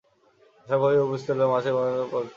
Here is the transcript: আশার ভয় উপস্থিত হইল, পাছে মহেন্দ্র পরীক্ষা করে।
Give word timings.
আশার 0.61 0.79
ভয় 0.81 0.97
উপস্থিত 1.07 1.29
হইল, 1.31 1.43
পাছে 1.51 1.69
মহেন্দ্র 1.75 2.03
পরীক্ষা 2.03 2.13
করে। 2.13 2.29